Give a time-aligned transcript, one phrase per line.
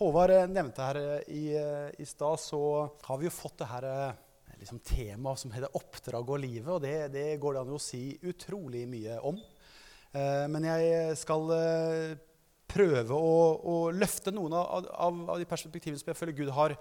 [0.00, 2.60] Håvard eh, nevnte her eh, i, eh, i stad, så
[3.04, 3.86] har vi jo fått det her
[4.56, 6.72] liksom, temaet som heter 'oppdrag og livet'.
[6.72, 9.36] Og det, det går det an å si utrolig mye om.
[10.10, 11.44] Men jeg skal
[12.66, 16.74] prøve å, å løfte noen av, av, av, de perspektivene som jeg føler Gud har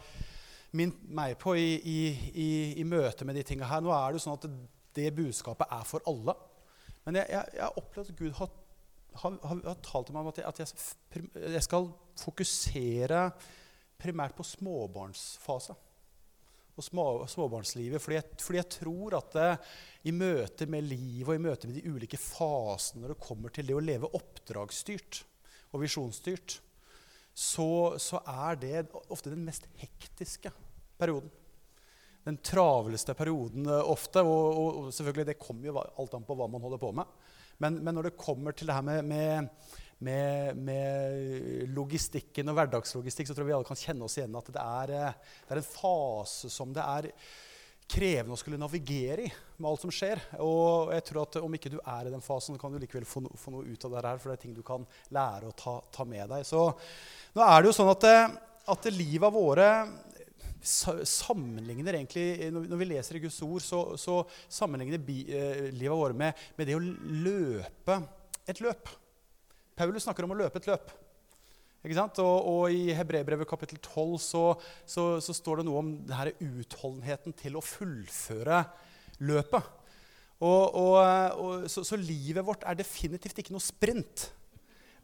[0.74, 2.00] minnet meg på i, i,
[2.34, 2.50] i,
[2.82, 3.84] i møte med de tinga her.
[3.86, 4.48] Nå er det jo sånn at
[4.98, 6.34] det budskapet er for alle.
[7.06, 8.50] Men jeg har opplevd at Gud har,
[9.14, 11.90] har, har, har talt til meg om at, jeg, at jeg, jeg, skal
[12.20, 13.24] fokusere
[14.00, 15.76] primært på småbarnsfase
[16.80, 18.02] og små, småbarnslivet.
[18.02, 19.50] Fordi jeg, fordi jeg, tror at det,
[20.08, 23.68] i møte med livet og i møte med de ulike fasene når det kommer til
[23.68, 25.24] det å leve oppdragsstyrt
[25.74, 26.60] og visjonsstyrt,
[27.36, 27.70] så,
[28.02, 30.52] så er det ofte den mest hektiske
[31.00, 31.32] perioden
[32.30, 34.22] den travleste perioden ofte.
[34.22, 37.20] Og, og, og, selvfølgelig, det kommer jo alt an på hva man holder på med.
[37.60, 39.50] Men, men når det kommer til det her med, med,
[40.06, 44.52] med, med, logistikken og hverdagslogistikk, så tror jeg vi alle kan kjenne oss igjen at
[44.56, 47.12] det er, eh, det er en fase som det er
[47.90, 50.22] krevende å skulle navigere i med alt som skjer.
[50.46, 53.24] Og jeg tror at om ikke du er i den fasen, kan du likevel få,
[53.26, 54.86] no, få noe ut av det her, for det er ting du kan
[55.16, 56.46] lære å ta, ta med deg.
[56.48, 56.68] Så
[57.36, 58.38] nå er det jo sånn at, eh,
[58.70, 59.70] at livet våre
[60.62, 64.22] sammenligner egentlig, Når vi leser i Guds ord, så, så
[64.52, 68.00] sammenligner eh, livet vårt med, med, det å løpe
[68.50, 68.90] et løp.
[69.80, 70.92] Paulus snakker om å løpe et løp.
[71.86, 72.04] Ikke?
[72.20, 74.44] Og, og I Hebrebrevet kapittel 12 så,
[74.84, 78.66] så, så, står det noe om denne utholdenheten til å fullføre
[79.24, 79.76] løpet.
[80.40, 84.30] Og, og, så, så livet vårt er definitivt ikke noe sprint.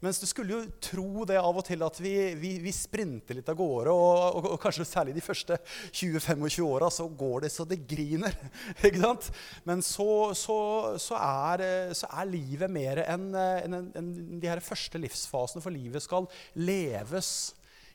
[0.03, 3.49] Mens du skulle jo tro det av og til at vi, vi, vi sprinter litt
[3.51, 3.93] av gårde.
[3.93, 5.57] Og, og, og, kanskje særlig de første
[5.95, 8.35] 20-25 åra så går det så det griner.
[8.85, 9.29] ikke sant?
[9.67, 10.57] Men så, så,
[11.01, 15.63] så, er, så er, livet mer enn en, en, de her første livsfasene.
[15.63, 16.27] For livet skal
[16.59, 17.31] leves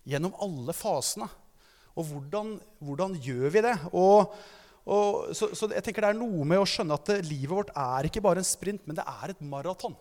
[0.08, 1.28] gjennom alle fasene.
[1.98, 3.76] Og hvordan, hvordan gjør vi det?
[3.92, 4.32] Og,
[5.36, 8.22] så, så jeg tenker det er noe med å skjønne at livet vårt er ikke
[8.24, 9.98] bare en sprint, men det er et maraton.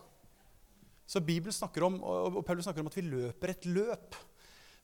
[1.09, 4.17] Så Bibelen snakker om, og Paulus snakker om at vi løper et løp.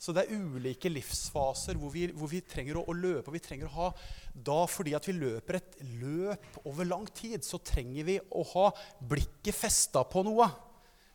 [0.02, 3.30] Så det er ulike livsfaser hvor vi, hvor vi trenger å, å, løpe.
[3.30, 3.90] og vi trenger å ha,
[4.34, 8.68] da Fordi at vi løper et løp over lang tid, så trenger vi å ha
[9.00, 10.50] blikket festa på noe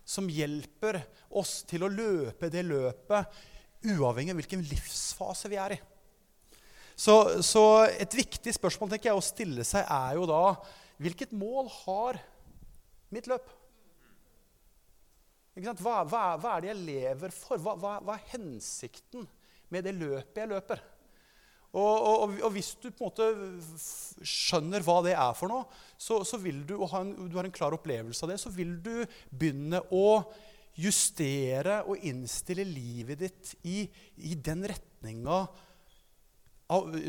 [0.06, 1.03] som hjelper
[1.38, 3.42] oss til å løpe det løpet
[3.91, 5.81] uavhengig av hvilken livsfase vi er i.
[7.00, 7.15] Så,
[7.47, 10.44] så et viktig spørsmål tenker jeg, å stille seg er jo da
[11.00, 12.19] Hvilket mål har
[13.09, 13.47] mitt løp?
[15.59, 17.59] Hva, hva, hva, er det jeg lever for?
[17.59, 19.27] Hva, hva, er hensikten
[19.72, 20.83] med det løpet jeg løper?
[21.71, 26.19] Og, og, og, hvis du på en måte skjønner hva det er for noe, så,
[26.27, 28.94] så vil du, og en, du har en klar opplevelse av det, så vil du
[29.31, 30.22] begynne å
[30.81, 33.84] justere og innstille livet ditt i,
[34.27, 35.44] i den retninga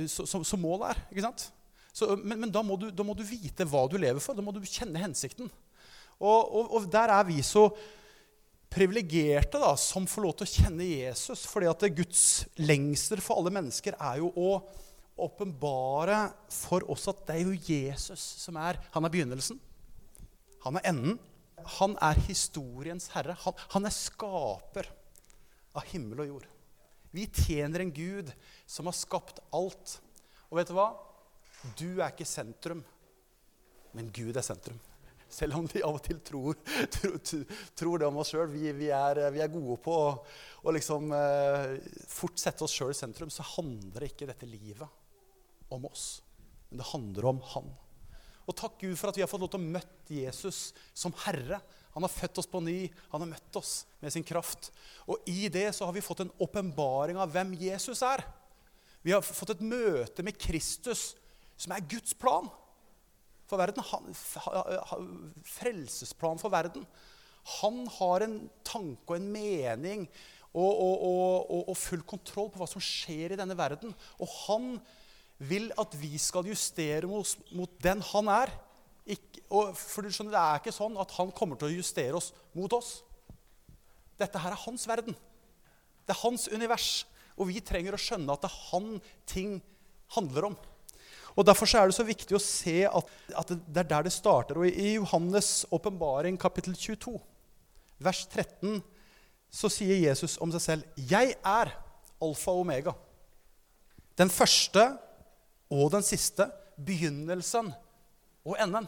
[0.09, 1.01] som, som målet er.
[1.13, 1.47] ikke sant?
[1.93, 4.37] Så, men, men da, må du, da, må du, vite hva du lever for.
[4.37, 5.49] Da må du kjenne hensikten.
[6.21, 7.67] Og, og der er vi så
[8.71, 11.43] privilegerte da, som får lov til å kjenne Jesus.
[11.49, 12.23] fordi at Guds
[12.61, 14.53] lengsel for alle mennesker er jo å
[15.21, 19.59] åpenbare for oss at det er jo Jesus som er Han er begynnelsen.
[20.63, 21.19] Han er enden.
[21.77, 23.35] Han er historiens herre.
[23.43, 24.89] Han, han er skaper
[25.77, 26.47] av himmel og jord.
[27.11, 28.31] Vi tjener en Gud
[28.65, 29.99] som har skapt alt.
[30.49, 30.89] Og vet du hva?
[31.77, 32.81] Du er ikke sentrum,
[33.93, 34.79] men Gud er sentrum.
[35.31, 36.57] Selv om vi av og til tror,
[36.95, 37.19] tror,
[37.79, 38.49] tror det om oss sjøl.
[38.51, 40.09] Vi, vi, vi, er gode på å,
[40.67, 41.77] å liksom, eh,
[42.11, 43.31] fort sette oss sjøl i sentrum.
[43.31, 46.19] Så handler ikke dette livet om oss,
[46.69, 47.71] men det handler om Han.
[48.49, 51.61] Og takk Gud for at vi har fått lov til å møte Jesus som Herre.
[51.95, 52.89] Han har født oss på ny.
[53.13, 54.71] Han har møtt oss med sin kraft.
[55.07, 58.25] Og i det så har vi fått en åpenbaring av hvem Jesus er.
[59.05, 61.13] Vi har fått et møte med Kristus,
[61.57, 62.49] som er Guds plan
[63.51, 63.83] for verden.
[63.91, 66.87] Han, frelsesplan for verden.
[67.61, 70.05] Han har en tanke og en mening
[70.51, 73.93] og, og, og, og, full kontroll på hva som skjer i denne verden.
[74.19, 74.73] Og han
[75.41, 78.51] vil at vi skal justere oss mot den han er.
[79.09, 82.29] Ikke, for du skjønner, Det er ikke sånn at han kommer til å justere oss
[82.53, 82.99] mot oss.
[84.19, 85.15] Dette her er hans verden.
[86.05, 86.91] Det er hans univers.
[87.39, 88.91] Og vi trenger å skjønne at det er han
[89.25, 89.55] ting
[90.13, 90.59] handler om.
[91.35, 94.59] Og Derfor er det så viktig å se at, at, det er der det starter.
[94.59, 97.15] Og I Johannes' åpenbaring, kapittel 22,
[98.03, 98.81] vers 13,
[99.51, 101.71] så sier Jesus om seg selv, 'Jeg er
[102.21, 102.95] alfa og omega'.
[104.17, 104.97] Den første
[105.71, 106.51] og den siste,
[106.85, 107.73] begynnelsen
[108.45, 108.87] og enden.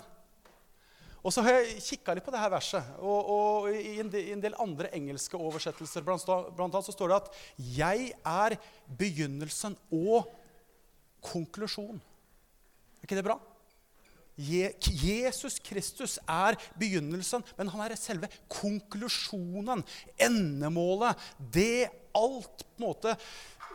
[1.24, 2.84] Og så har jeg kikka litt på det her verset.
[3.00, 6.96] Og, og i, en del, i, en del, andre engelske oversettelser blant, blant annet så
[6.96, 8.58] står det at 'jeg er
[9.00, 10.28] begynnelsen og
[11.24, 12.02] konklusjon'.
[13.04, 13.36] Er ikke det bra?
[14.40, 19.84] Jesus Kristus er begynnelsen, men han er selve konklusjonen.
[20.18, 21.20] Endemålet.
[21.38, 23.18] Det alt på en måte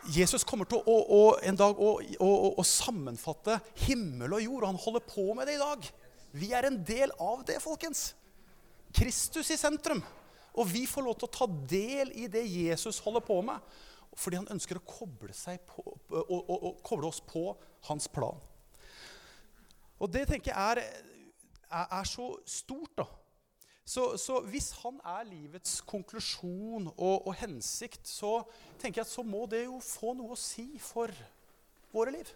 [0.09, 1.89] Jesus kommer til å, å, en dag å,
[2.23, 5.89] å, sammenfatte himmel og jord, og han holder på med det i dag.
[6.39, 8.13] Vi er en del av det, folkens.
[8.95, 10.01] Kristus i sentrum.
[10.55, 13.59] Og vi får lov til å ta del i det Jesus holder på med.
[14.17, 15.35] Fordi han ønsker å koble,
[15.67, 15.83] på,
[16.15, 17.51] å, å, koble oss på
[17.91, 18.39] hans plan.
[19.99, 20.83] Og det tenker jeg er,
[21.69, 23.05] er, så stort, da.
[23.89, 28.43] Så, så, hvis han er livets konklusjon og, og, hensikt, så
[28.79, 31.13] tenker jeg at så må det jo få noe å si for
[31.93, 32.29] våre liv.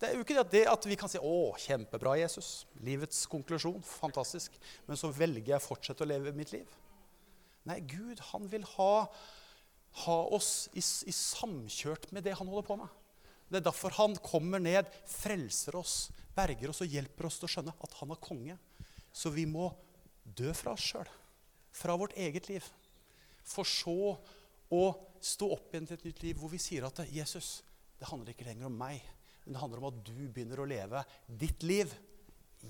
[0.00, 2.66] Det er jo ikke det at vi kan si 'Å, kjempebra, Jesus'.
[2.84, 3.80] Livets konklusjon.
[3.82, 4.52] Fantastisk.
[4.86, 6.68] Men så velger jeg å fortsette å leve mitt liv.
[7.64, 9.06] Nei, Gud han vil ha,
[10.04, 12.88] ha oss i, i, samkjørt med det han holder på med.
[13.48, 17.52] Det er derfor han kommer ned, frelser oss, berger oss og hjelper oss til å
[17.56, 18.56] skjønne at han er konge.
[19.14, 19.68] Så vi må
[20.24, 21.10] dø fra oss sjøl,
[21.74, 22.64] fra vårt eget liv.
[23.44, 24.14] For så
[24.74, 24.84] å
[25.24, 27.58] stå opp igjen til et nytt liv hvor vi sier at Jesus,
[28.00, 29.04] det handler ikke lenger om meg.
[29.44, 31.92] Men det handler om at du begynner å leve ditt liv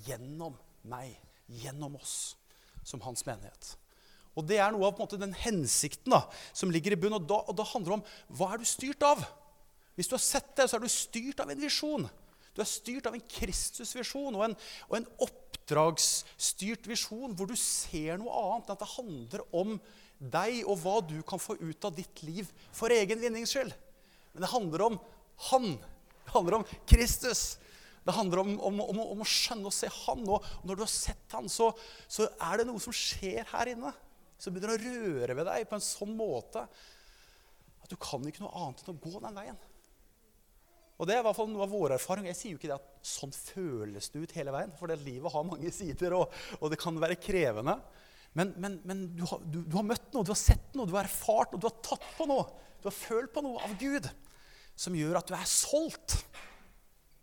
[0.05, 0.57] gjennom
[0.91, 1.15] meg,
[1.47, 2.35] gjennom oss,
[2.83, 3.73] som hans menighet.
[4.35, 7.21] Og Det er noe av måte, den hensikten da, som ligger i bunnen.
[7.21, 9.23] Og da, og da handler det om hva er du styrt av?
[9.95, 12.07] Hvis du har sett det, så er du styrt av en visjon.
[12.55, 18.35] Du er styrt av en Kristusvisjon og og en oppdragsstyrt visjon hvor du ser noe
[18.43, 19.75] annet enn at det handler om
[20.19, 23.73] deg og hva du kan få ut av ditt liv for egen vinnings skyld.
[24.33, 24.97] Men det handler om
[25.51, 25.75] Han
[26.25, 27.57] det handler om Kristus.
[28.03, 30.23] Det handler om, om, om, om å skjønne og se Han.
[30.29, 31.71] Og når du har sett Han, så,
[32.07, 33.93] så, er det noe som skjer her inne.
[34.41, 38.63] Som begynner å røre ved deg på en sånn måte at du kan ikke noe
[38.63, 39.59] annet enn å gå den veien.
[40.95, 42.27] Og Det er i hvert fall noe av vår erfaring.
[42.29, 44.71] Jeg sier jo ikke det at sånn føles det ut hele veien.
[44.79, 46.31] For det livet har mange sider, og,
[46.61, 47.75] og det kan være krevende.
[48.35, 50.95] Men, men, men du, har, du, du, har, møtt noe, du har sett noe, du
[50.95, 52.47] har erfart noe, du har tatt på noe.
[52.83, 54.07] Du har følt på noe av Gud
[54.75, 56.17] som gjør at du er solgt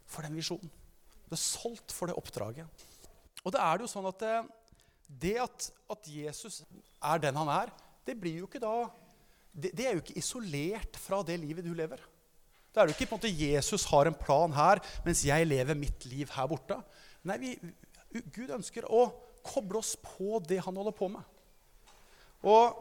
[0.09, 0.73] for den visjonen.
[1.29, 2.89] Du er solgt for det oppdraget.
[3.43, 4.35] Og da er det jo sånn at det,
[5.23, 6.63] det at, at, Jesus
[7.01, 7.73] er den han er,
[8.07, 8.75] det blir jo ikke da
[9.53, 12.01] det, det, er jo ikke isolert fra det livet du lever.
[12.73, 15.77] Det er jo ikke på en måte Jesus har en plan her, mens jeg lever
[15.77, 16.79] mitt liv her borte.
[17.29, 17.51] Nei, vi,
[18.33, 19.11] Gud ønsker å
[19.45, 21.27] koble oss på det han holder på med.
[22.49, 22.79] Og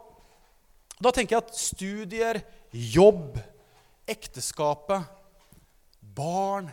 [1.01, 2.39] da tenker jeg at studier,
[2.71, 3.35] jobb,
[4.09, 5.09] ekteskapet,
[6.15, 6.69] barn,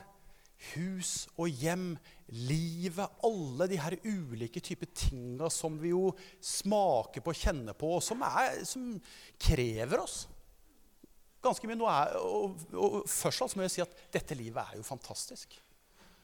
[0.75, 1.91] hus og hjem,
[2.29, 6.11] livet, alle de her ulike typer tinga som vi jo
[6.45, 8.23] smaker på og kjenner på, og som,
[8.69, 8.91] som
[9.41, 10.27] krever oss
[11.45, 11.79] ganske mye.
[11.95, 15.57] Er, og, og, først må jeg si at dette livet er jo fantastisk.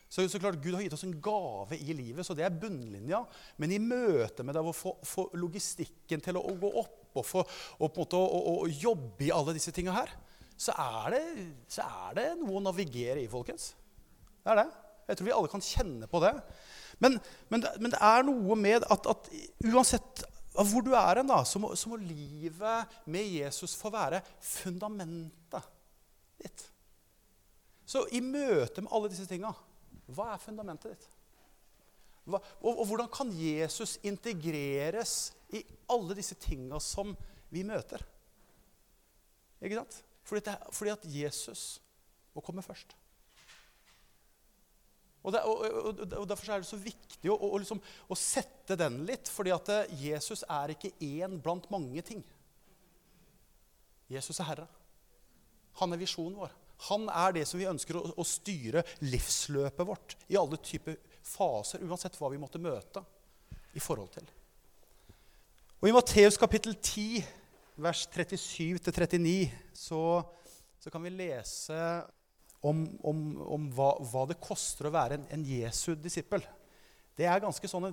[0.08, 3.25] Så, så, klart, Gud har gitt oss en gave i livet, så det er bunnlinja.
[3.58, 7.25] Men i møte med det å få, få logistikken til å, å, gå opp og,
[7.26, 7.43] få,
[7.81, 10.12] og, måte, å, å jobbe i alle disse tinga her,
[10.55, 13.72] så er, det, så er, det, noe å navigere i, folkens.
[14.44, 14.69] Det er det.
[15.08, 16.32] Jeg tror vi alle kan kjenne på det.
[17.02, 17.19] Men,
[17.50, 19.28] men, men det, er noe med at, at,
[19.66, 20.22] uansett
[20.54, 25.66] hvor du er hen, så, så, må livet med Jesus få være fundamentet
[26.38, 26.66] ditt.
[27.84, 29.50] Så i møte med alle disse tinga,
[30.14, 31.08] hva er fundamentet ditt?
[32.25, 35.61] Hva, og, og, hvordan kan Jesus integreres i
[35.92, 37.12] alle disse tinga som
[37.52, 38.00] vi møter?
[39.61, 39.99] Ikke sant?
[40.25, 41.64] Fordi, det, fordi at Jesus
[42.32, 42.94] må komme først.
[45.25, 49.00] Og, det, og, og, Derfor er det så viktig å, å, liksom, å, sette den
[49.09, 49.31] litt.
[49.33, 52.21] fordi at eh, Jesus er ikke én blant mange ting.
[54.12, 54.69] Jesus er Herre.
[55.81, 56.52] Han er visjonen vår.
[56.90, 61.83] Han er det som vi ønsker å, å styre livsløpet vårt i alle typer faser,
[61.88, 63.00] uansett hva vi måtte møte
[63.75, 64.28] i forhold til.
[65.81, 67.25] Og I Matteus kapittel 10
[67.85, 70.02] vers 37-39 så,
[70.78, 71.78] så, kan vi lese
[72.64, 73.25] om, om,
[73.56, 76.44] om hva, hva, det koster å være en, en Jesu disippel.
[77.14, 77.92] Det er ganske sånne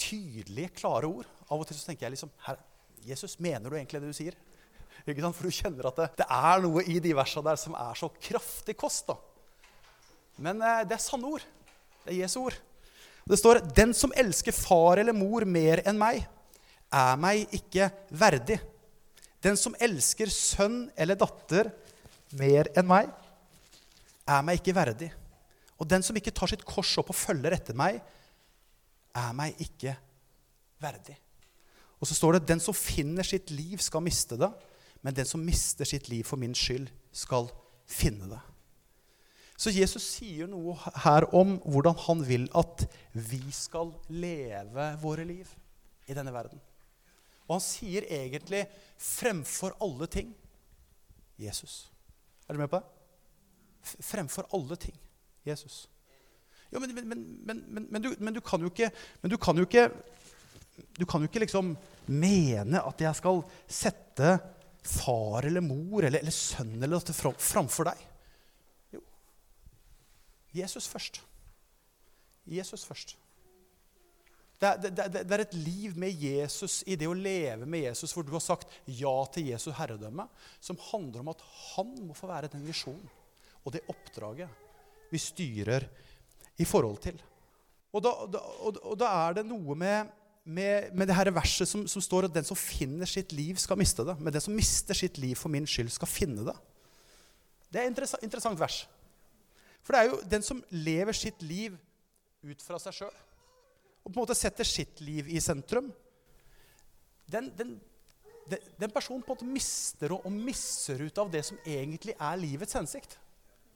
[0.00, 1.28] tydelige, klare ord.
[1.50, 2.64] Av og til så tenker jeg liksom Herre,
[3.06, 4.36] Jesus, mener du egentlig det du sier?
[5.06, 8.08] For du kjenner at det, det er noe i de versene der som er så
[8.10, 9.12] kraftig kost.
[9.12, 9.18] da.
[10.42, 11.44] Men eh, det er sanne ord.
[12.02, 12.56] Det er Jesu ord.
[13.26, 16.26] Det står 'Den som elsker far eller mor mer enn meg,
[16.92, 18.60] er meg ikke verdig'.
[19.42, 21.72] Den som elsker sønn eller datter
[22.38, 23.10] mer enn meg,
[24.26, 25.10] er meg ikke verdig.
[25.76, 28.00] Og den som ikke tar sitt kors opp og følger etter meg,
[29.16, 29.94] er meg ikke
[30.82, 31.16] verdig.
[32.00, 34.50] Og så står det den som finner sitt liv, skal miste det.
[35.04, 37.48] Men den som mister sitt liv for min skyld, skal
[37.88, 38.42] finne det.
[39.56, 45.48] Så Jesus sier noe her om hvordan han vil at vi skal leve våre liv
[46.06, 46.60] i denne verden.
[47.46, 48.66] Og han sier egentlig
[49.00, 50.34] fremfor alle ting
[51.40, 51.86] Jesus.
[52.48, 52.95] Er du med på det?
[53.86, 54.96] Fremfor alle ting
[55.46, 55.86] Jesus.
[56.70, 58.90] Jo, men, men, men, du, men du kan jo ikke
[59.22, 59.86] du kan jo ikke
[60.98, 61.72] du kan jo ikke liksom
[62.12, 63.40] mene at jeg skal
[63.70, 64.34] sette
[64.86, 68.02] far eller mor eller, eller sønn eller dette framfor deg.
[68.94, 69.00] Jo.
[70.58, 71.22] Jesus først.
[72.46, 73.16] Jesus først.
[74.56, 78.14] Det er, det, det, er, et liv med Jesus i det å leve med Jesus,
[78.16, 80.24] hvor du har sagt ja til Jesu herredømme,
[80.64, 81.42] som handler om at
[81.74, 83.04] han må få være den visjonen
[83.66, 85.88] og det oppdraget vi styrer
[86.62, 87.18] i forhold til.
[87.96, 90.14] Og da, da, og, da er det noe med
[90.46, 93.78] med, med, det her verset som, som, står at den som finner sitt liv, skal
[93.80, 94.14] miste det.
[94.20, 96.54] Men den som mister sitt liv for min skyld, skal finne det.
[97.66, 98.84] Det er et interessant vers.
[99.82, 101.74] For det er jo den som lever sitt liv
[102.46, 103.18] ut fra seg sjøl,
[104.04, 105.90] og på en måte setter sitt liv i sentrum,
[107.26, 107.74] den, den,
[108.46, 112.14] den, den personen på en måte mister og, og misser ut av det som egentlig
[112.14, 113.18] er livets hensikt.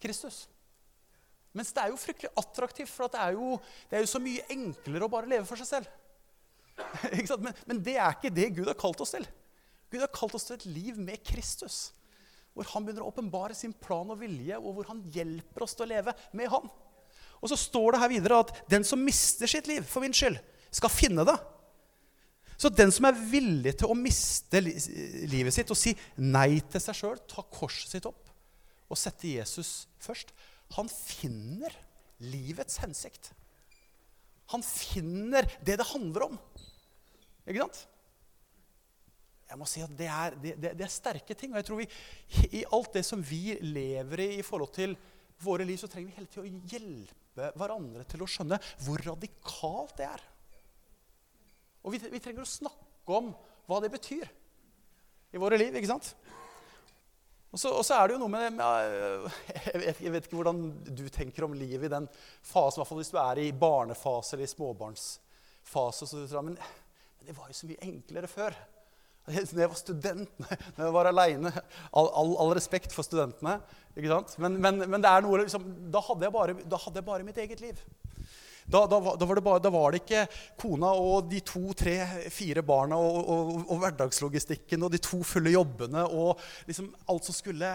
[0.02, 0.45] Kristus.
[1.57, 3.57] Mens det er jo fryktelig attraktivt, for det er, jo,
[3.90, 5.97] det er jo så mye enklere å bare leve for seg selv.
[7.45, 9.26] men, men, det er ikke det Gud har kalt oss til.
[9.90, 11.90] Gud har kalt oss til et liv med Kristus.
[12.54, 15.88] Hvor han begynner å åpenbare sin plan og vilje, og hvor han hjelper oss til
[15.88, 16.71] å leve med han.
[17.40, 20.38] Og så står det her videre at den som mister sitt liv for min skyld,
[20.71, 21.35] skal finne det.
[22.61, 26.99] Så den som er villig til å miste livet sitt og si nei til seg
[26.99, 28.29] sjøl, ta korset sitt opp
[28.90, 30.32] og sette Jesus først,
[30.76, 31.75] han finner
[32.23, 33.30] livets hensikt.
[34.50, 36.37] Han finner det det handler om.
[37.47, 37.85] Ikke sant?
[39.50, 41.54] Jeg må si at det er, det, det, det er, sterke ting.
[41.54, 41.87] Og jeg tror vi,
[42.61, 44.94] i alt det som vi lever i i forhold til
[45.42, 49.97] våre liv, så trenger vi hele tida å hjelpe hverandre til å skjønne hvor radikalt
[49.99, 50.23] det er.
[51.82, 53.32] Og vi, vi trenger å snakke om
[53.66, 54.28] hva det betyr
[55.35, 55.75] i våre liv.
[55.75, 56.12] ikke sant?
[57.50, 59.25] Og så, og så, er det jo noe med, med
[59.75, 62.07] jeg, vet, ikke hvordan du tenker om livet i den
[62.47, 66.07] fasen, i hvert fall hvis du er i barnefase eller i småbarnsfase.
[66.07, 66.54] Så, men
[67.21, 68.54] men det var jo så mye enklere før.
[69.30, 73.59] Når jeg var student, når jeg var aleine all, all, all, respekt for studentene.
[73.92, 74.33] ikke sant?
[74.42, 77.26] Men, men, men det er noe, liksom, da, hadde jeg bare, da hadde jeg bare
[77.28, 77.83] mitt eget liv.
[78.71, 80.27] Da, da, da, var bare, da, var det ikke
[80.61, 81.97] kona og de to, tre,
[82.31, 87.35] fire barna og, og, og, hverdagslogistikken og de to fulle jobbene og liksom alt som
[87.35, 87.73] skulle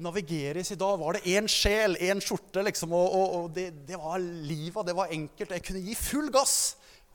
[0.00, 1.00] navigeres i dag.
[1.00, 5.16] Var det én sjel, én skjorte, liksom, og, og det, det, var livet, det var
[5.16, 5.56] enkelt.
[5.56, 6.54] Jeg kunne gi full gass.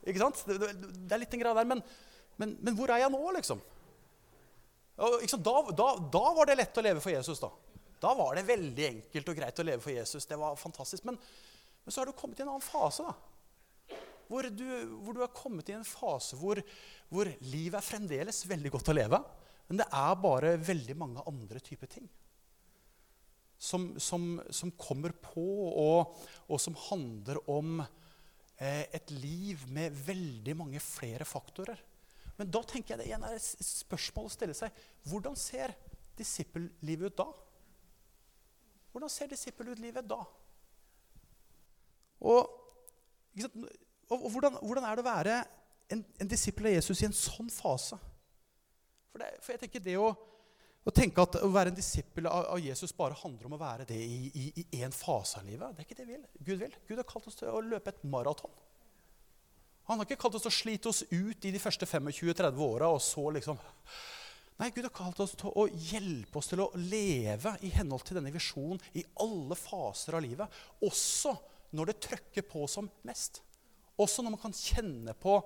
[0.04, 0.44] Ikke sant?
[0.50, 1.72] Det, det, det er litt en greie der.
[1.72, 1.82] Men,
[2.42, 3.64] men, men, hvor er jeg nå, liksom?
[4.96, 7.40] Og, da, da, da, var det lett å leve for Jesus.
[7.42, 7.50] Da
[8.04, 10.28] Da var det veldig enkelt og greit å leve for Jesus.
[10.28, 11.08] Det var fantastisk.
[11.08, 11.18] Men,
[11.86, 13.06] men så har du kommet i en annen fase.
[13.06, 13.98] da.
[14.26, 14.66] Hvor du,
[15.06, 16.58] hvor du har kommet i en fase hvor,
[17.14, 19.20] hvor livet er fremdeles veldig godt å leve.
[19.70, 22.10] Men det er bare veldig mange andre typer ting
[23.58, 25.46] som, som, som kommer på,
[25.80, 26.18] og,
[26.52, 27.80] og som handler om
[28.56, 31.80] Eh, et liv med veldig mange flere faktorer.
[32.38, 34.72] Men da tenker jeg det igjen er et spørsmål å stille seg.
[35.08, 35.74] Hvordan ser
[36.16, 37.28] disippellivet ut da?
[38.94, 40.22] Hvordan ser disippellivet da?
[42.22, 42.52] Og,
[43.42, 45.40] og, og hvordan, hvordan, er det å være
[45.92, 48.00] en, en disippel av Jesus i en sånn fase?
[49.12, 50.14] For, det, for jeg tenker det å
[50.86, 53.98] å tenke at å være en disippel av, Jesus bare handler om å være det
[53.98, 56.76] i én fase av livet, det er ikke det Gud vil.
[56.86, 58.54] Gud har kalt oss til å løpe et maraton.
[59.90, 62.92] Han har ikke kalt oss til å slite oss ut i de første 25-30 åra
[62.94, 63.60] og så liksom
[64.56, 68.16] Nei, Gud har kalt oss til å hjelpe oss til å leve i henhold til
[68.16, 70.54] denne visjonen i alle faser av livet.
[70.88, 71.34] Også
[71.74, 73.42] når det trøkker på som mest.
[74.02, 75.38] Også når man kan kjenne på,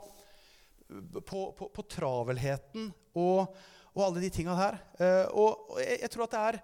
[1.23, 3.53] på, på, på travelheten og
[3.99, 4.77] og alle de tinga her.
[4.99, 6.59] Uh, og jeg, tror at det er,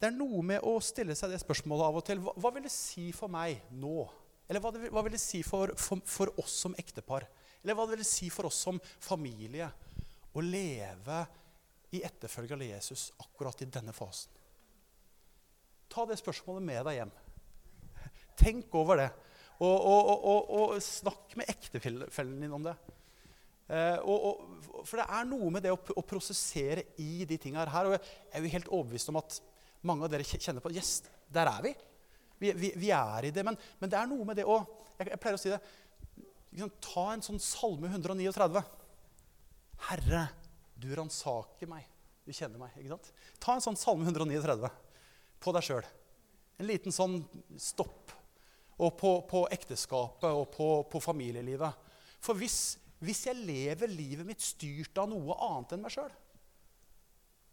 [0.00, 2.22] det er, noe med å stille seg det spørsmålet av og til.
[2.24, 4.04] Hva, hva vil det si for meg nå?
[4.50, 7.28] Eller hva, hva vil det si for, for, for, oss som ektepar?
[7.60, 9.68] Eller hva vil det si for oss som familie
[10.32, 11.22] å leve
[11.94, 14.32] i etterfølge av Jesus akkurat i denne fasen?
[15.90, 17.12] Ta det spørsmålet med deg hjem.
[18.40, 19.10] Tenk over det.
[19.60, 22.74] Og, og, og, og snakk med ektefellen din om det.
[23.70, 24.00] Eh,
[24.82, 27.90] for det er noe med det å, å prosessere i de tinga her.
[27.90, 29.36] Og jeg er jo helt overbevist om at
[29.86, 30.98] mange av dere kjenner på Yes,
[31.30, 31.74] der er vi.
[32.40, 33.44] Vi, vi, vi er i det.
[33.46, 34.58] Men, men, det er noe med det å
[34.96, 35.60] jeg, jeg, pleier å si det
[36.50, 38.62] Liksom, Ta en sånn Salme 139.
[39.86, 40.24] Herre,
[40.74, 41.84] du ransaker meg.
[42.26, 42.74] Du kjenner meg.
[42.80, 43.12] ikke sant?
[43.38, 44.72] Ta en sånn Salme 139
[45.40, 45.86] på deg sjøl.
[46.58, 47.20] En liten sånn
[47.60, 48.10] stopp.
[48.80, 51.88] Og på, på ekteskapet og på, på, familielivet.
[52.22, 56.12] For hvis, hvis, jeg lever livet mitt styrt av noe annet enn meg sjøl,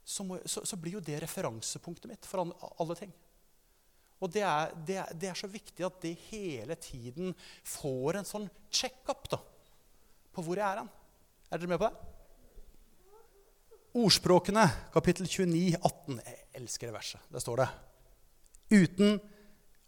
[0.07, 3.12] så, så, så, blir jo det referansepunktet mitt for alle ting.
[4.24, 7.36] Og det er, det, er, det er, så viktig at det hele tiden
[7.67, 10.93] får en sånn check-up på hvor jeg er hen.
[11.51, 12.13] Er dere med på det?
[13.98, 16.19] Ordspråkene, kapittel 29, 18.
[16.22, 17.29] Jeg elsker det verset.
[17.34, 17.67] Der står det
[18.77, 19.15] uten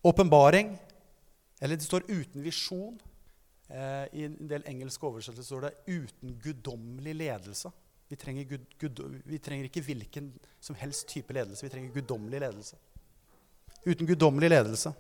[0.08, 0.72] åpenbaring,
[1.60, 3.00] eller det står uten visjon.
[3.70, 7.72] Eh, I en del engelske oversettelser står det 'uten guddommelig ledelse'.
[8.10, 11.62] Vi trenger, gud, gud, vi trenger, ikke hvilken som helst type ledelse.
[11.64, 12.76] Vi trenger guddommelig ledelse.
[13.86, 14.94] Uten guddommelig ledelse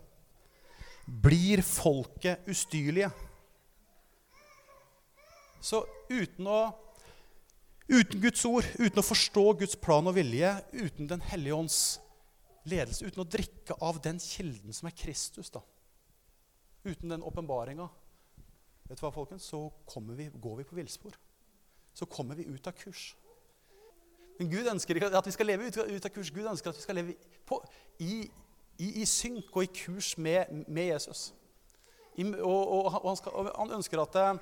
[1.08, 3.10] blir folket ustyrlige.
[5.62, 6.62] Så uten å
[7.90, 11.78] Uten Guds ord, uten å forstå Guds plan og vilje, uten Den hellige ånds
[12.70, 15.64] ledelse, uten å drikke av den kilden som er Kristus, da.
[16.86, 17.88] Uten den åpenbaringa,
[18.90, 19.68] vet du hva, folkens, så
[20.16, 21.18] vi, går vi på villspor.
[21.94, 23.16] Så kommer vi ut av kurs.
[24.40, 26.32] Men Gud ønsker ikke at vi skal leve ut, av kurs.
[26.32, 27.16] Gud ønsker at vi skal leve
[27.48, 27.60] på,
[28.00, 28.22] i,
[28.80, 31.34] i, i, synk og i kurs med, med Jesus.
[32.16, 34.40] I, og, og, og, han skal, han ønsker at eh,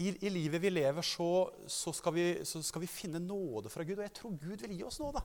[0.00, 1.30] i, livet vi lever, så,
[1.70, 4.00] så, skal vi, så, skal vi, finne nåde fra Gud.
[4.00, 5.22] Og jeg tror Gud vil gi oss nåde.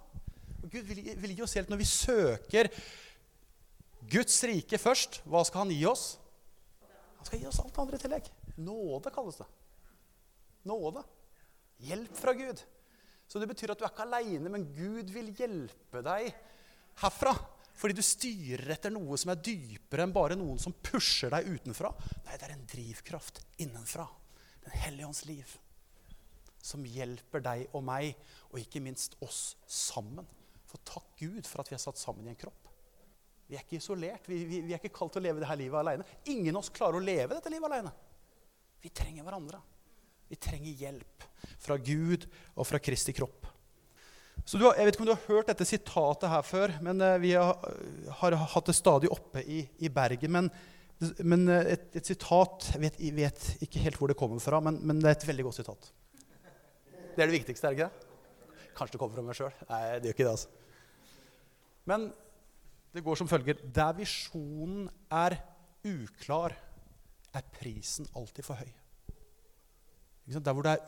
[0.62, 2.70] Og Gud vil, vil gi oss hjelp når vi søker
[4.12, 5.24] Guds rike først.
[5.26, 6.06] Hva skal han gi oss?
[7.26, 8.28] Han skal gi oss alt andre i tillegg.
[8.62, 9.46] Nåde kalles det.
[10.70, 11.02] Nåde.
[11.82, 12.60] Hjelp fra Gud.
[13.26, 16.28] Så det betyr at du er ikke aleine, men Gud vil hjelpe deg
[17.02, 17.34] herfra.
[17.74, 21.90] Fordi du styrer etter noe som er dypere enn bare noen som pusher deg utenfra.
[22.28, 24.06] Nei, det er en drivkraft innenfra.
[24.68, 25.58] Den hellige ånds liv.
[26.62, 28.14] Som hjelper deg og meg,
[28.54, 30.30] og ikke minst oss sammen.
[30.70, 32.65] For takk Gud for at vi er satt sammen i en kropp.
[33.46, 34.28] Vi er ikke isolert.
[34.30, 36.06] Vi, vi, vi er ikke kalt til å leve dette livet alene.
[36.34, 37.92] Ingen av oss klarer å leve dette livet alene.
[38.82, 39.60] Vi trenger hverandre.
[40.30, 41.26] Vi trenger hjelp
[41.62, 43.46] fra Gud og fra Kristi kropp.
[44.46, 47.16] Så har, jeg vet ikke om du har hørt dette sitatet her før, men uh,
[47.22, 47.54] vi har,
[48.20, 50.34] har, hatt det stadig oppe i, i Bergen.
[50.34, 50.50] Men
[51.28, 54.62] men eh, et, et sitat Jeg vet, jeg vet, ikke helt hvor det kommer fra,
[54.64, 55.90] men, men, det er et veldig godt sitat.
[57.16, 58.70] Det er det viktigste, er det ikke det?
[58.76, 59.58] Kanskje det kommer fra meg sjøl.
[59.70, 60.32] Nei, det gjør ikke det.
[60.32, 60.48] altså.
[61.92, 62.08] Men
[62.96, 65.38] det går som følger Der visjonen er
[65.86, 66.56] uklar,
[67.36, 68.72] er prisen alltid for høy.
[70.26, 70.80] Der hvor, er,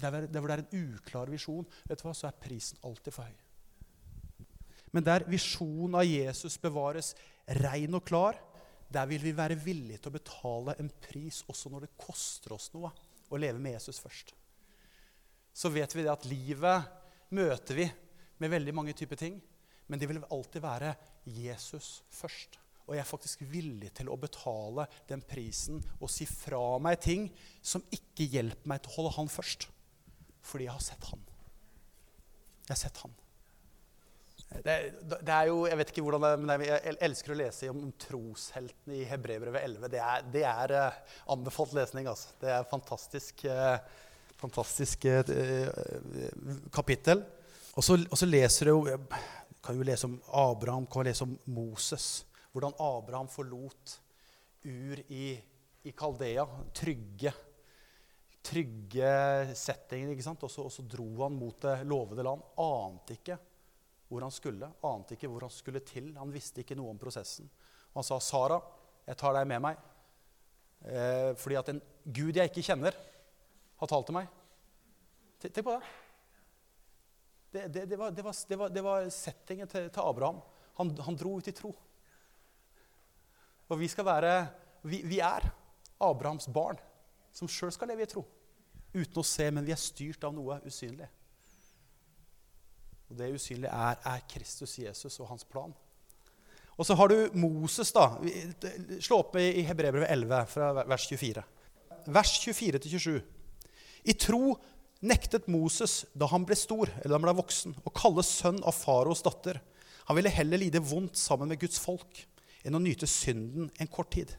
[0.00, 3.12] der, der hvor, det er, en uklar visjon, vet du hva, så er prisen alltid
[3.12, 3.42] for høy.
[4.94, 7.12] Men der visjonen av Jesus bevares
[7.58, 8.38] rein og klar,
[8.88, 12.70] der vil vi være villige til å betale en pris også når det koster oss
[12.72, 12.92] noe
[13.28, 14.30] å leve med Jesus først.
[15.52, 16.88] Så vet vi det at livet
[17.34, 17.90] møter vi
[18.38, 19.36] med veldig mange typer ting.
[19.90, 20.94] Men det vil alltid være
[21.26, 22.58] Jesus først.
[22.86, 27.26] Og jeg er faktisk villig til å betale den prisen og si fra meg ting
[27.58, 29.66] som ikke hjelper meg til å holde han først.
[30.46, 31.24] Fordi jeg har sett han.
[32.66, 33.16] Jeg har sett han.
[34.46, 34.74] Det,
[35.10, 39.00] det, er jo, Jeg vet ikke hvordan det men jeg elsker å lese om, trosheltene
[39.00, 39.90] i Hebrebrevet 11.
[39.90, 42.06] Det er, det er uh, anbefalt lesning.
[42.10, 42.30] altså.
[42.40, 43.80] Det er fantastisk, uh,
[44.38, 45.34] fantastisk uh,
[46.74, 47.24] kapittel.
[47.76, 48.98] Og så, leser du jo
[49.66, 52.24] kan jo lese om Abraham, kan lese om Moses.
[52.54, 53.98] Hvordan Abraham forlot
[54.66, 55.26] Ur i,
[55.82, 56.46] i Kaldea.
[56.74, 57.32] Trygge,
[58.42, 59.10] trygge
[59.54, 60.10] settinger.
[60.14, 60.42] ikke sant?
[60.46, 62.42] Og så, og så dro han mot det lovede land.
[62.62, 63.38] Ante ikke
[64.08, 64.70] hvor han skulle.
[64.86, 66.12] Ante ikke hvor han skulle til.
[66.18, 67.50] Han visste ikke noe om prosessen.
[67.92, 68.58] Og han sa, 'Sara,
[69.06, 69.84] jeg tar deg med meg.'
[70.86, 72.94] Eh, fordi at en gud jeg ikke kjenner,
[73.80, 74.28] har talt til meg.
[75.40, 76.05] Tenk på det.
[77.56, 78.12] Det, det, det, var,
[78.56, 80.42] var, det var, settingen til, til Abraham.
[80.76, 81.70] Han, han, dro ut i tro.
[83.68, 84.32] Og vi skal være
[84.86, 85.48] Vi, vi er
[86.00, 86.76] Abrahams barn,
[87.32, 88.22] som sjøl skal leve i tro.
[88.92, 91.08] Uten å se, men vi er styrt av noe usynlig.
[93.08, 95.72] Og det usynlige er, er Kristus Jesus og hans plan.
[96.76, 97.92] Og så har du Moses.
[97.96, 98.10] da.
[99.00, 101.44] Slå opp i Hebrevet 11, fra vers 24.
[102.12, 103.16] Vers 24-27.
[104.04, 104.58] I tro
[105.04, 108.76] nektet Moses da han ble stor, eller da han ble voksen, å kalle sønn av
[108.76, 109.60] faraos datter.
[110.08, 112.22] Han ville heller lide vondt sammen med Guds folk
[112.66, 114.32] enn å nyte synden en kort tid.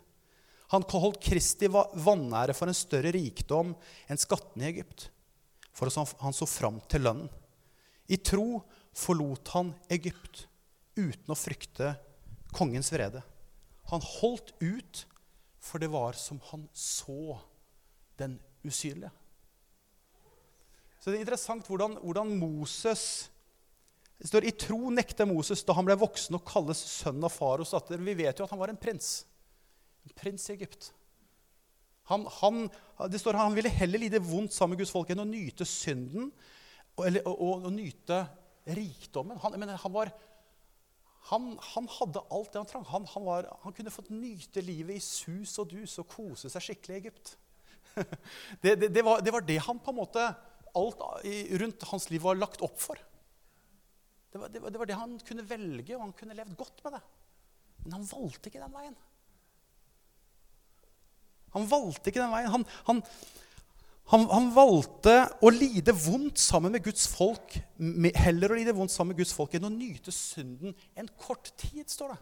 [0.74, 3.72] Han holdt Kristi vanære for en større rikdom
[4.08, 5.08] enn skattene i Egypt,
[5.72, 7.30] for han så fram til lønnen.
[8.12, 8.64] I tro
[8.96, 10.46] forlot han Egypt
[10.98, 11.94] uten å frykte
[12.56, 13.22] kongens vrede.
[13.92, 15.06] Han holdt ut,
[15.60, 17.38] for det var som han så
[18.20, 19.12] den usynlige.
[21.08, 23.02] Så det er interessant hvordan, hvordan Moses
[24.20, 27.72] det står I tro nekter Moses da han ble voksen og kalles sønn av faros
[27.72, 28.02] datter.
[28.04, 29.22] Vi vet jo at han var en prins.
[30.04, 30.90] En prins i Egypt.
[32.12, 32.66] Han, han,
[33.08, 36.28] det står han ville heller lide vondt sammen med Guds folk enn å nyte synden
[36.28, 38.20] og, eller, og, og, og nyte
[38.76, 39.40] rikdommen.
[39.46, 40.12] Han, mener, han, var,
[41.32, 41.48] han,
[42.02, 42.86] hadde alt det han trang.
[42.92, 47.00] Han, var, han, kunne fått nyte livet i sus og dus og kose seg skikkelig
[47.00, 47.38] i Egypt.
[48.60, 50.28] det, det, det, var, det, var, det han på en måte
[50.76, 51.02] Alt
[51.62, 53.00] rundt hans liv var lagt opp for.
[54.32, 56.84] Det var, det, var, det var, det han kunne velge, og han kunne levd godt
[56.86, 57.04] med det.
[57.86, 58.96] Men han valgte ikke den veien.
[61.56, 62.52] Han valgte ikke den veien.
[62.54, 63.02] Han, han,
[64.12, 67.58] han, han valgte å lide vondt sammen med Guds folk,
[68.20, 71.88] heller å lide vondt sammen med Guds folk enn å nyte synden en kort tid,
[71.92, 72.20] står det.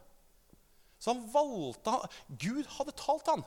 [1.01, 1.97] Så han valgte
[2.41, 3.43] Gud hadde talt han.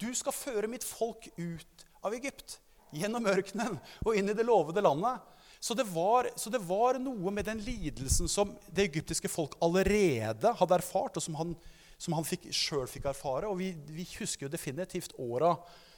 [0.00, 2.58] Du skal føre mitt folk ut av Egypt,
[2.98, 5.22] gjennom ørkenen og inn i det lovede landet.
[5.64, 10.50] Så det, var, så det, var, noe med den lidelsen som det egyptiske folk allerede
[10.58, 11.54] hadde erfart, og som han,
[11.96, 13.48] som han sjøl fikk erfare.
[13.48, 15.54] Og vi, vi, husker jo definitivt åra,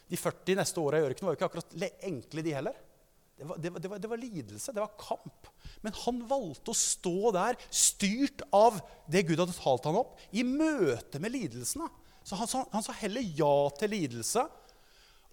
[0.07, 2.79] de 40 neste åra i ørkenen var jo ikke akkurat enkle, de heller.
[3.37, 5.51] Det var, det, var, det, var, det var, lidelse, det var kamp.
[5.83, 8.79] Men han valgte å stå der, styrt av
[9.11, 11.91] det Gud hadde talt han opp, i møte med lidelsene.
[12.23, 14.47] Så han, han sa heller ja til lidelse,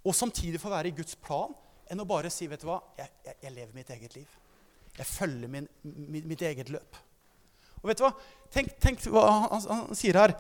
[0.04, 1.54] og samtidig få være i Guds plan,
[1.92, 4.40] enn å bare si vet du hva, jeg, jeg, jeg lever mitt eget liv.
[4.98, 6.98] Jeg følger min, min, mitt eget løp.
[7.82, 8.14] Og vet du hva?
[8.54, 10.36] Tenk, tenk hva han, han, sier her.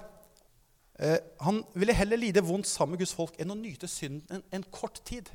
[1.02, 4.44] Eh, han ville heller lide vondt sammen med Guds folk enn å nyte synden en,
[4.60, 5.32] en kort tid.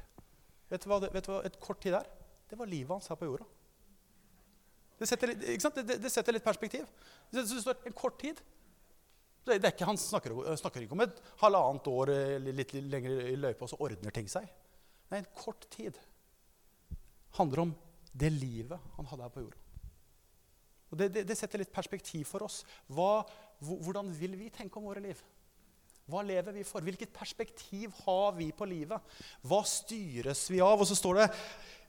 [0.71, 2.07] Vet du, hva, vet du hva et kort tid er?
[2.49, 3.49] Det var livet hans her på jorda.
[4.99, 6.87] Det setter, det, det setter litt perspektiv.
[7.31, 8.41] Det, står en kort tid.
[9.49, 12.13] Det, er ikke, han snakker, snakker, ikke om et halvannet år
[12.45, 14.49] litt, litt lenger i løypa, og så ordner ting seg.
[15.09, 15.97] Nei, en kort tid
[17.39, 17.73] handler om
[18.19, 19.65] det livet han hadde her på jorda.
[20.89, 22.63] Og det, det, det setter litt perspektiv for oss.
[22.93, 23.23] Hva,
[23.61, 25.21] hvordan vil vi tenke om våre liv?
[26.09, 26.85] Hva lever vi for?
[26.85, 29.17] Hvilket perspektiv har vi på livet?
[29.45, 30.81] Hva styres vi av?
[30.81, 31.29] Og så står det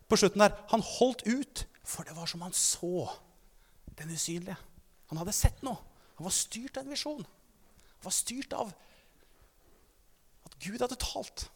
[0.10, 3.08] på slutten der Han holdt ut, for det var som han så
[4.00, 4.58] den usynlige.
[5.12, 5.80] Han hadde sett noe.
[6.19, 7.24] Han var styrt av en visjon.
[8.03, 8.73] Var styrt av
[10.47, 11.47] at Gud hadde talt.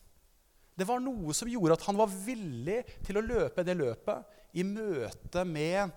[0.74, 4.66] Det var noe som gjorde at han var villig til å løpe det løpet i
[4.66, 5.94] møte med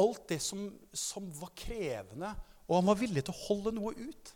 [0.00, 2.32] alt det som, som var krevende,
[2.64, 4.32] og han var villig til å holde noe ut.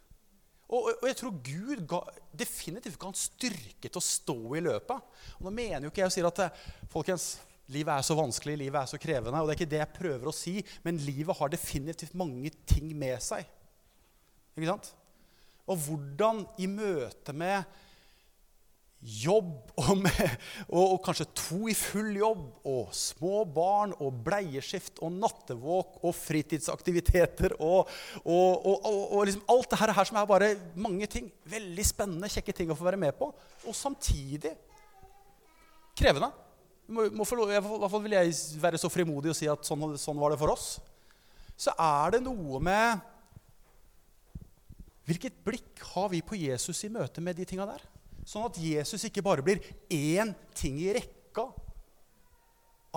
[0.69, 2.03] Og, og jeg tror Gud ga,
[2.37, 5.21] definitivt ga han styrke til å stå i løpet.
[5.39, 6.43] Og nå mener jo ikke jeg å si at
[6.93, 7.31] folkens,
[7.73, 9.41] livet er så vanskelig, livet er så krevende.
[9.41, 12.93] og det er ikke det jeg prøver å si, Men livet har definitivt mange ting
[12.97, 13.49] med seg.
[14.57, 14.93] Ikke sant?
[15.69, 17.79] Og hvordan i møte med
[18.99, 20.23] jobb og, med,
[20.67, 26.17] og, og, kanskje to i full jobb og små barn og bleieskift og nattevåk og
[26.19, 27.93] fritidsaktiviteter og,
[28.25, 31.31] og liksom alt det her som er bare mange ting.
[31.47, 33.31] Veldig spennende, kjekke ting å få være med på.
[33.69, 34.57] Og samtidig
[35.99, 36.33] krevende.
[36.89, 39.93] Må, må få, I hvert fall vil jeg være så frimodig og si at sånn,
[40.01, 40.79] sånn var det for oss.
[41.59, 43.15] Så er det noe med
[45.09, 47.85] Hvilket blikk har vi på Jesus i møte med de tinga der?
[48.29, 51.47] Sånn at Jesus ikke bare blir én ting i rekka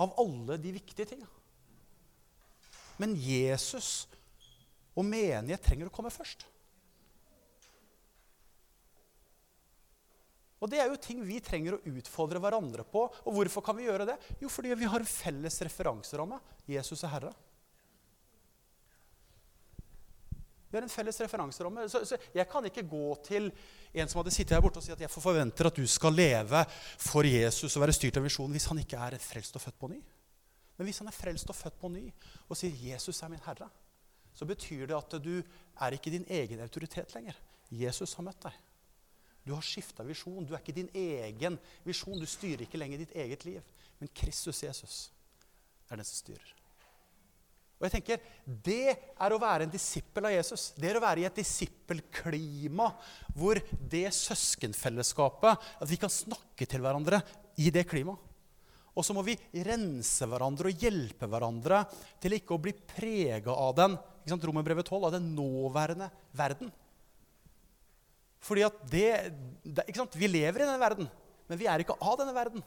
[0.02, 1.28] av alle de viktige tinga.
[3.00, 4.04] Men Jesus
[4.92, 6.44] og menighet trenger å komme først.
[10.62, 13.08] Og Det er jo ting vi trenger å utfordre hverandre på.
[13.26, 14.14] Og hvorfor kan vi gjøre det?
[14.38, 16.38] Jo, fordi vi har en felles referanseramme.
[16.70, 17.32] Jesus er Herre.
[20.72, 21.84] Vi har en felles referanseramme.
[21.92, 23.50] Så, så, jeg kan ikke gå til
[23.92, 26.62] en som hadde sittet her borte og si at jeg forventer at du skal leve
[26.96, 29.90] for Jesus og være styrt av visjonen hvis han ikke er frelst og født på
[29.92, 30.00] ny.
[30.78, 32.06] Men hvis han er frelst og født på ny
[32.48, 33.68] og sier 'Jesus er min Herre',
[34.32, 35.42] så betyr det at du
[35.80, 37.36] er ikke din egen autoritet lenger.
[37.70, 38.56] Jesus har møtt deg.
[39.44, 40.46] Du har skifta visjon.
[40.46, 42.18] Du er ikke din egen visjon.
[42.18, 43.60] Du styrer ikke lenger ditt eget liv.
[43.98, 45.12] Men Kristus Jesus
[45.90, 46.61] er den som styrer.
[47.82, 50.70] Og jeg tenker, Det er å være en disippel av Jesus.
[50.78, 52.86] Det er å være i et disippelklima
[53.34, 53.58] hvor
[53.90, 57.18] det søskenfellesskapet At vi kan snakke til hverandre
[57.58, 58.30] i det klimaet.
[58.92, 61.80] Og så må vi rense hverandre og hjelpe hverandre
[62.20, 66.06] til ikke å bli prega av den ikke sant, Romerbrevet 12, av den nåværende
[66.38, 66.68] verden.
[68.42, 69.08] Fordi at det,
[69.64, 71.08] det, ikke sant, Vi lever i denne verden,
[71.50, 72.62] men vi er ikke av denne verden.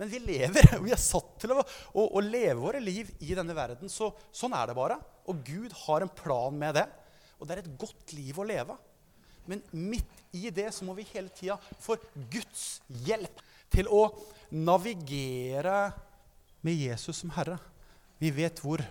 [0.00, 0.66] Men vi lever.
[0.86, 3.90] Vi er satt til å, å, å leve våre liv i denne verden.
[3.92, 4.96] Så, sånn er det bare.
[5.30, 6.86] Og Gud har en plan med det.
[7.38, 8.78] Og det er et godt liv å leve.
[9.50, 11.96] Men midt i det så må vi hele tida få
[12.30, 14.04] Guds hjelp til å
[14.54, 15.90] navigere
[16.62, 17.58] med Jesus som Herre.
[18.22, 18.82] Vi vet hvor,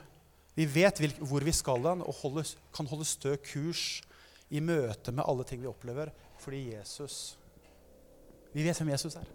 [0.57, 2.43] vi, vet hvor vi skal hen, og holde,
[2.75, 4.01] kan holde stø kurs
[4.51, 6.11] i møte med alle ting vi opplever,
[6.41, 7.37] fordi Jesus
[8.51, 9.27] Vi vet hvem Jesus er.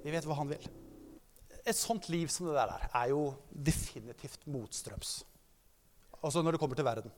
[0.00, 0.62] Vi vet hva han vil.
[1.62, 5.20] Et sånt liv som det der er, er jo definitivt motstrøms.
[6.22, 7.14] Altså når det kommer til verden.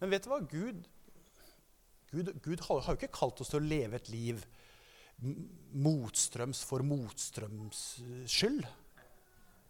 [0.00, 0.40] Men vet du hva?
[0.44, 0.84] Gud,
[2.12, 4.44] Gud, Gud har, jo ikke kalt oss til å leve et liv
[5.72, 7.84] motstrøms for motstrøms
[8.30, 8.64] skyld.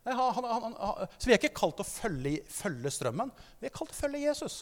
[0.04, 3.30] Nei, han, han, han, så vi er ikke kalt til å følge, følge, strømmen.
[3.60, 4.56] Vi er kalt til å følge Jesus.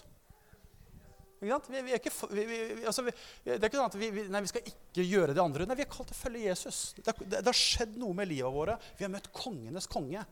[1.42, 5.06] Vi, vi ikke, vi, altså det er ikke sånn at vi, nei, vi skal ikke
[5.06, 5.66] gjøre det andre.
[5.66, 6.80] Nei, Vi er kalt til å følge Jesus.
[6.98, 8.76] Det, det, det har skjedd noe med livet våre.
[8.98, 10.22] Vi har møtt kongenes konge.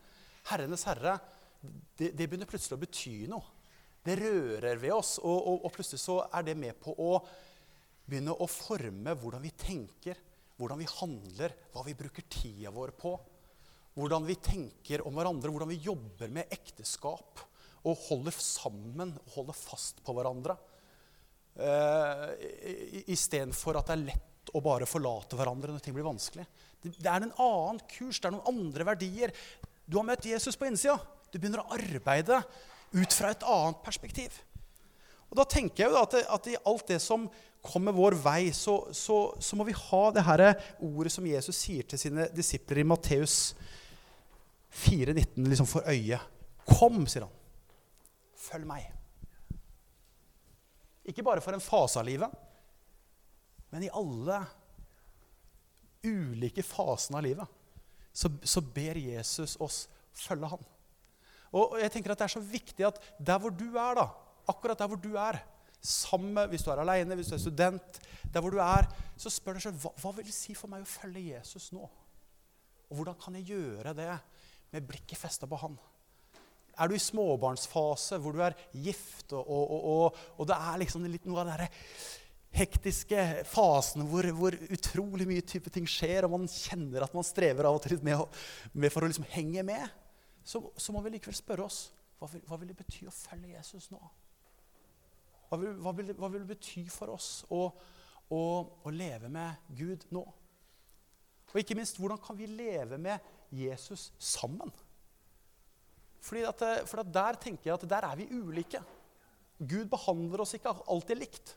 [0.49, 1.17] Herrenes herre.
[1.61, 3.57] Det, det begynner plutselig å bety noe.
[4.01, 7.11] Det rører ved oss, og, og, og plutselig så er det med på å
[8.07, 10.17] begynne å forme hvordan vi tenker,
[10.57, 13.13] hvordan vi handler, hva vi bruker tida vår på
[13.97, 17.41] hvordan vi tenker om hverandre, hvordan vi jobber med ekteskap
[17.81, 20.55] og holder sammen og holder fast på hverandre.
[21.59, 22.31] Uh,
[23.11, 26.45] Istedenfor at det er lett å bare forlate hverandre når ting blir vanskelig.
[26.81, 29.33] Det, det, er en annen kurs, det er noen andre verdier.
[29.85, 30.97] Du har møtt Jesus på innsida.
[31.31, 32.41] Du begynner å arbeide
[32.91, 34.35] ut fra et annet perspektiv.
[35.31, 37.29] Og Da tenker jeg jo at, det, at i alt det som
[37.63, 40.43] kommer vår vei, så, så, så må vi ha det her
[40.81, 43.53] ordet som Jesus sier til sine disipler i Matteus
[44.81, 46.23] 4,19 liksom for øyet.
[46.67, 47.37] Kom, sier han.
[48.41, 49.00] Følg meg.
[51.11, 52.31] Ikke bare for en fase av livet,
[53.71, 54.41] men i alle
[56.07, 57.57] ulike fasene av livet
[58.11, 60.63] så, så ber Jesus oss følge han.
[61.55, 64.07] Og jeg tenker at Det er så viktig at der hvor du er, da,
[64.51, 65.39] akkurat der hvor du er,
[65.81, 68.01] sammen, hvis du er aleine, hvis du er student,
[68.33, 68.85] der hvor du er,
[69.17, 71.87] så spør deg selv hva, hva vil det si for meg å følge Jesus nå?
[72.91, 74.11] Og hvordan kan jeg gjøre det
[74.71, 75.75] med blikket festa på han.
[76.79, 81.05] Er du i småbarnsfase hvor du er gift, og, og, og, og det er liksom
[81.09, 81.69] litt noe av den
[82.51, 87.67] hektiske fasen hvor, hvor, utrolig mye type ting skjer, og man kjenner at man strever
[87.67, 88.23] av og til med,
[88.73, 89.87] med for å liksom henge med,
[90.43, 91.85] så, så, må vi likevel spørre oss
[92.19, 94.01] hva vil, hva vil, det bety å følge Jesus nå?
[95.49, 97.63] Hva vil, hva vil, hva vil det bety for oss å,
[98.31, 98.41] å,
[98.85, 100.21] å leve med Gud nå?
[101.51, 103.19] Og ikke minst, hvordan kan vi leve med
[103.51, 104.71] Jesus sammen.
[106.21, 108.81] At, eh, for at der tenker jeg at der er vi ulike.
[109.57, 111.55] Gud behandler oss ikke alltid likt.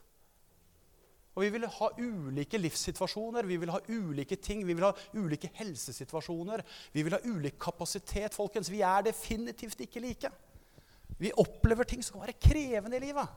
[1.35, 5.49] Og Vi vil ha ulike livssituasjoner, vi vil ha ulike ting, vi vil ha ulike
[5.53, 6.63] helsesituasjoner.
[6.93, 8.33] Vi vil ha ulik kapasitet.
[8.33, 8.71] folkens.
[8.71, 10.31] Vi er definitivt ikke like.
[11.19, 13.27] Vi opplever ting som kan være krevende i livet.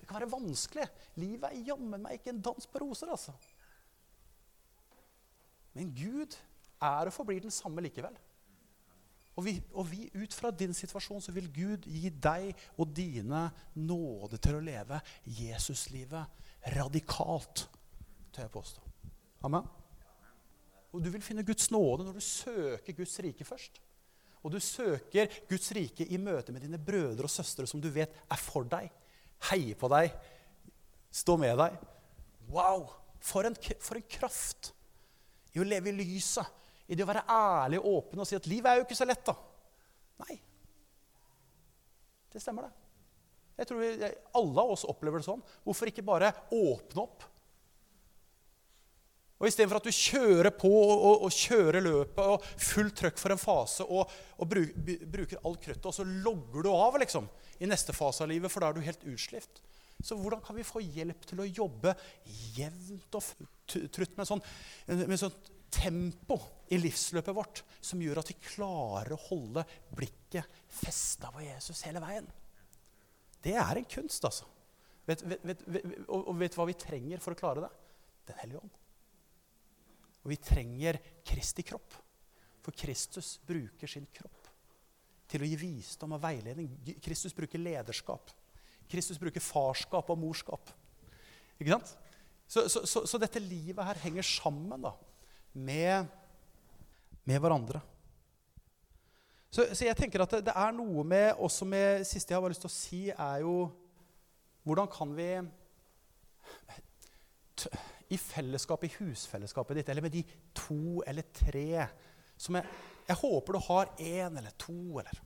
[0.00, 0.86] Det kan være vanskelig.
[1.16, 3.10] Livet er jammen meg ikke en dans på roser.
[3.10, 3.32] altså.
[5.74, 6.38] Men Gud
[6.80, 8.14] er og forblir den samme likevel.
[9.38, 13.44] Og, vi, og vi, ut fra din situasjon så vil Gud gi deg og dine
[13.78, 14.98] nåde til å leve
[15.38, 17.68] Jesuslivet radikalt,
[18.34, 18.82] tør jeg påstå.
[19.46, 19.68] Amen.
[20.90, 23.78] Og du vil finne Guds nåde når du søker Guds rike først.
[24.42, 28.14] Og du søker Guds rike i møte med dine brødre og søstre som du vet
[28.26, 28.90] er for deg,
[29.52, 30.10] heier på deg,
[31.14, 31.78] står med deg.
[32.50, 32.88] Wow!
[33.22, 34.72] For en, for en kraft
[35.54, 36.46] i å leve i lyset
[36.88, 39.06] i det å være ærlig og åpen og si at livet er jo ikke så
[39.08, 39.34] lett, da.
[40.24, 40.38] Nei.
[42.32, 42.88] Det stemmer, det.
[43.58, 45.42] Jeg tror vi, alle av oss opplever det sånn.
[45.66, 47.26] Hvorfor ikke bare åpne opp?
[49.38, 53.40] Og Istedenfor at du kjører på og, og, kjører løpet og fullt trøkk for en
[53.40, 54.72] fase og, og bruk,
[55.06, 57.28] bruker alt krøttet, og så logger du av liksom,
[57.62, 59.62] i neste fase av livet, for da er du helt utslitt.
[60.02, 61.94] Så hvordan kan vi få hjelp til å jobbe
[62.54, 64.42] jevnt og trutt med sånn,
[64.86, 66.38] med sånt tempo
[66.72, 69.64] i livsløpet vårt som gjør at vi klarer å holde
[69.96, 72.26] blikket festa på Jesus hele veien.
[73.44, 74.48] Det er en kunst, altså.
[75.08, 77.70] Vet, vet, vet, og vet du hva vi trenger for å klare det?
[78.28, 78.74] Den hellige ånd.
[80.24, 81.96] Og vi trenger Kristi kropp.
[82.64, 84.50] For Kristus bruker sin kropp
[85.28, 86.74] til å gi visdom og veiledning.
[87.04, 88.32] Kristus bruker lederskap.
[88.88, 90.72] Kristus bruker farskap og morskap.
[91.56, 91.94] Ikke sant?
[92.48, 94.84] Så, så, så, så dette livet her henger sammen.
[94.84, 94.92] da
[95.52, 96.08] med,
[97.24, 97.80] med hverandre.
[99.50, 102.52] Så, så, jeg tenker at det, det, er noe med også med siste jeg har
[102.52, 103.54] lyst til å si, er jo
[104.68, 105.30] Hvordan kan vi
[108.12, 110.20] i fellesskapet, i husfellesskapet ditt, eller med de
[110.56, 111.86] to eller tre
[112.38, 112.68] som jeg,
[113.08, 115.24] jeg håper du har én eller to, eller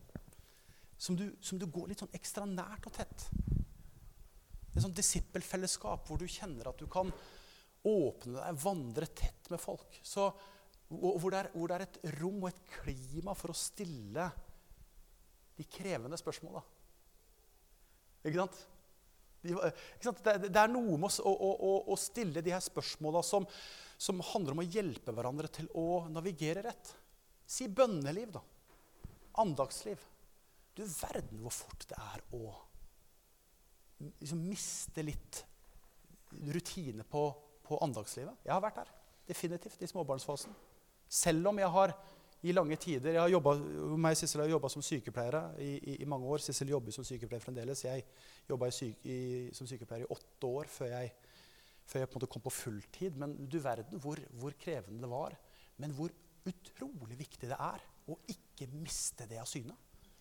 [1.02, 3.26] som du, som du, går litt sånn ekstra nært og tett.
[4.70, 7.10] Et sånn disippelfellesskap hvor du kjenner at du kan
[7.88, 10.00] åpne deg, vandre tett med folk.
[10.06, 10.28] Så
[10.92, 14.28] hvor, det er, hvor det er et rom og et klima for å stille
[15.56, 16.62] de krevende spørsmåla.
[18.22, 18.58] Ikke sant?
[19.42, 20.22] De, ikke sant?
[20.22, 23.46] Det, det, er noe med å, å, å stille de her spørsmåla som,
[23.98, 26.92] som, handler om å hjelpe hverandre til å navigere rett.
[27.48, 28.42] Si bønneliv, da.
[29.42, 30.02] Andagsliv.
[30.76, 32.44] Du verden hvor fort det er å
[34.02, 35.42] liksom miste litt
[36.52, 37.26] rutine på,
[37.66, 38.34] på andagslivet.
[38.44, 38.90] Jeg har vært der.
[39.28, 40.54] Definitivt i småbarnsfasen.
[41.12, 41.94] Selv om jeg har
[42.42, 43.60] i lange tider Jeg har jobbet,
[44.02, 46.42] meg Sissel har jobba som sykepleiere i, i, i, mange år.
[46.42, 47.84] Sissel jobber som sykepleier fremdeles.
[47.84, 48.02] Jeg
[48.48, 51.12] jobba som sykepleier i åtte år før jeg,
[51.86, 53.20] før jeg på en måte kom på fulltid.
[53.22, 55.38] Men du verden hvor, hvor krevende det var.
[55.78, 56.10] Men hvor
[56.50, 59.76] utrolig viktig det er å ikke miste det av syne.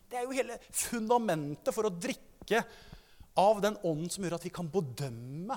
[0.06, 2.62] Det er jo hele fundamentet for å drikke
[3.40, 5.56] av den ånden som gjør at vi kan bedømme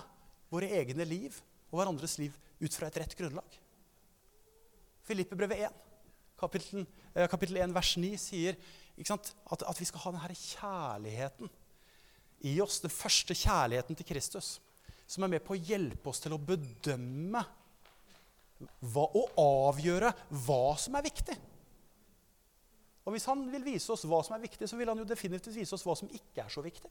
[0.49, 1.37] våre egne liv
[1.71, 3.57] og hverandres liv ut fra et rett grunnlag.
[5.05, 5.81] Filippebrevet 1,
[6.39, 8.57] kapittel, eh, kapittel 1, vers 9, sier
[9.13, 11.51] at, at, vi skal ha denne kjærligheten
[12.47, 12.79] i oss.
[12.83, 14.55] Den første kjærligheten til Kristus.
[15.07, 17.43] Som er med på å hjelpe oss til å bedømme
[18.81, 20.13] hva, og avgjøre
[20.45, 21.35] hva som er viktig.
[23.05, 25.53] Og Hvis han vil vise oss hva som er viktig, så vil han jo definitivt
[25.53, 26.89] vise oss hva som ikke er så viktig.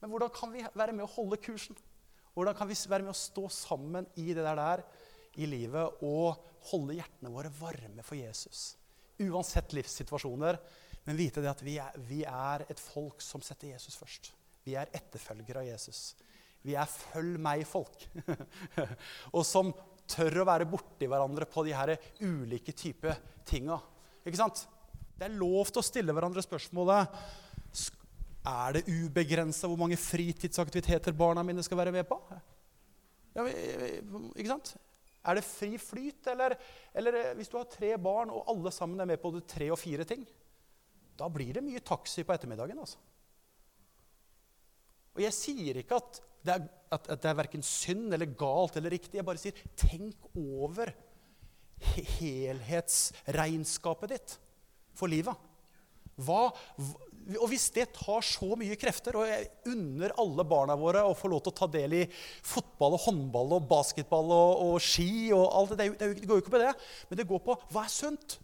[0.00, 1.74] Men hvordan kan vi være med å holde kursen?
[2.34, 4.82] Hvordan kan vi være med å stå sammen i det der
[5.40, 6.38] i livet og
[6.70, 8.74] holde hjertene våre varme for Jesus.
[9.22, 10.58] Uansett livssituasjoner.
[11.04, 14.30] Men vite det at vi er, vi er et folk som setter Jesus først.
[14.64, 16.14] Vi er etterfølgere av Jesus.
[16.64, 18.06] Vi er 'følg meg'-folk.
[19.36, 19.74] og som
[20.08, 21.92] tør å være borti hverandre på de her
[22.24, 23.76] ulike typer tinga.
[24.24, 24.64] Ikke sant?
[25.14, 27.12] Det er lov til å stille hverandre spørsmålet
[28.44, 32.18] Er det ubegrensa hvor mange fritidsaktiviteter barna mine skal være med på?
[33.34, 34.74] Ja, ikke sant?
[35.24, 36.52] Er det fri flyt, eller,
[36.92, 39.70] eller, eh, hvis du har tre barn og alle sammen er med på både tre
[39.72, 40.26] og fire ting,
[41.16, 42.78] da blir det mye taxi på ettermiddagen.
[42.78, 42.98] altså.
[45.14, 46.60] Og jeg sier ikke at det er,
[46.92, 49.16] at, at det er verken synd eller galt eller riktig.
[49.16, 50.92] Jeg bare sier tenk over
[51.94, 54.38] helhetsregnskapet ditt
[54.96, 55.34] for livet.
[56.20, 56.52] Hva,
[57.38, 61.30] og hvis det tar så mye krefter, og jeg unner alle barna våre å få
[61.32, 62.02] lov til å ta del i
[62.44, 66.44] fotball og håndball og basketball og, og ski og alt det, det, det går jo
[66.44, 66.74] ikke på det,
[67.08, 68.36] men det går på hva er sunt?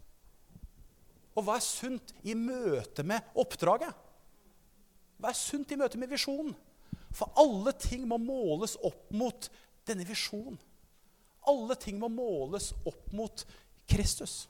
[1.36, 3.92] Og hva er sunt i møte med oppdraget?
[5.20, 6.56] Hva er sunt i møte med visjonen?
[7.12, 9.50] For alle ting må måles opp mot
[9.88, 10.56] denne visjonen.
[11.50, 13.44] Alle ting må måles opp mot
[13.90, 14.44] Kristus.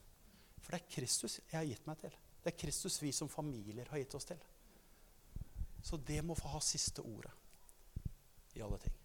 [0.60, 2.14] For det er Kristus jeg har gitt meg til.
[2.50, 4.38] Det er Kristus vi som familier har gitt oss til.
[5.86, 7.30] Så det må få ha siste ordet
[8.58, 8.96] i alle ting.